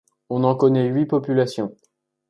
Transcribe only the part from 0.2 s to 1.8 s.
On en connaît huit populations.